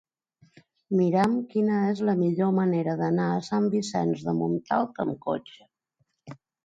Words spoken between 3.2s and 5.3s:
a Sant Vicenç de Montalt amb